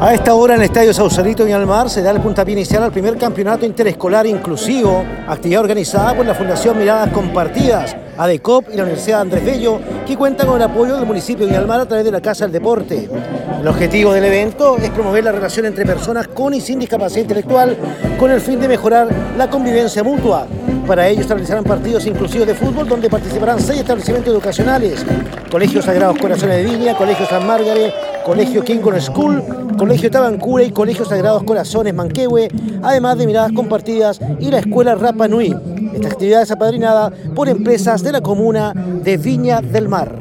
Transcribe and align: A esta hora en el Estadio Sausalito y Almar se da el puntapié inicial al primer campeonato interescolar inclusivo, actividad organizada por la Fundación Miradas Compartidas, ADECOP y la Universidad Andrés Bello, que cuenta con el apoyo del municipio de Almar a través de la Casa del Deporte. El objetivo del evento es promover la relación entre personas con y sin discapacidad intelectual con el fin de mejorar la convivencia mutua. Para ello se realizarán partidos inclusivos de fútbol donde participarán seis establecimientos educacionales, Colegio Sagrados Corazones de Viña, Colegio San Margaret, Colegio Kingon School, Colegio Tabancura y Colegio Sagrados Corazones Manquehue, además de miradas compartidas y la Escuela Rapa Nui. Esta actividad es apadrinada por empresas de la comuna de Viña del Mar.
A 0.00 0.14
esta 0.14 0.32
hora 0.32 0.54
en 0.54 0.60
el 0.60 0.66
Estadio 0.66 0.94
Sausalito 0.94 1.48
y 1.48 1.50
Almar 1.50 1.90
se 1.90 2.02
da 2.02 2.12
el 2.12 2.20
puntapié 2.20 2.52
inicial 2.52 2.84
al 2.84 2.92
primer 2.92 3.18
campeonato 3.18 3.66
interescolar 3.66 4.28
inclusivo, 4.28 5.04
actividad 5.26 5.60
organizada 5.60 6.14
por 6.14 6.24
la 6.24 6.36
Fundación 6.36 6.78
Miradas 6.78 7.10
Compartidas, 7.10 7.96
ADECOP 8.16 8.68
y 8.72 8.76
la 8.76 8.84
Universidad 8.84 9.22
Andrés 9.22 9.44
Bello, 9.44 9.80
que 10.06 10.16
cuenta 10.16 10.46
con 10.46 10.54
el 10.54 10.62
apoyo 10.62 10.94
del 10.94 11.04
municipio 11.04 11.48
de 11.48 11.56
Almar 11.56 11.80
a 11.80 11.86
través 11.86 12.04
de 12.04 12.12
la 12.12 12.20
Casa 12.20 12.44
del 12.44 12.52
Deporte. 12.52 13.10
El 13.60 13.66
objetivo 13.66 14.12
del 14.12 14.24
evento 14.24 14.76
es 14.76 14.88
promover 14.90 15.24
la 15.24 15.32
relación 15.32 15.66
entre 15.66 15.84
personas 15.84 16.28
con 16.28 16.54
y 16.54 16.60
sin 16.60 16.78
discapacidad 16.78 17.22
intelectual 17.22 17.76
con 18.20 18.30
el 18.30 18.40
fin 18.40 18.60
de 18.60 18.68
mejorar 18.68 19.08
la 19.36 19.50
convivencia 19.50 20.04
mutua. 20.04 20.46
Para 20.86 21.08
ello 21.08 21.22
se 21.24 21.30
realizarán 21.30 21.64
partidos 21.64 22.06
inclusivos 22.06 22.46
de 22.46 22.54
fútbol 22.54 22.86
donde 22.86 23.10
participarán 23.10 23.60
seis 23.60 23.80
establecimientos 23.80 24.32
educacionales, 24.32 25.04
Colegio 25.50 25.82
Sagrados 25.82 26.18
Corazones 26.18 26.58
de 26.58 26.64
Viña, 26.64 26.96
Colegio 26.96 27.26
San 27.26 27.44
Margaret, 27.44 27.92
Colegio 28.28 28.62
Kingon 28.62 29.00
School, 29.00 29.42
Colegio 29.78 30.10
Tabancura 30.10 30.62
y 30.62 30.70
Colegio 30.70 31.06
Sagrados 31.06 31.44
Corazones 31.44 31.94
Manquehue, 31.94 32.48
además 32.82 33.16
de 33.16 33.26
miradas 33.26 33.52
compartidas 33.52 34.20
y 34.38 34.50
la 34.50 34.58
Escuela 34.58 34.94
Rapa 34.94 35.28
Nui. 35.28 35.56
Esta 35.94 36.08
actividad 36.08 36.42
es 36.42 36.50
apadrinada 36.50 37.10
por 37.34 37.48
empresas 37.48 38.02
de 38.02 38.12
la 38.12 38.20
comuna 38.20 38.74
de 39.02 39.16
Viña 39.16 39.62
del 39.62 39.88
Mar. 39.88 40.14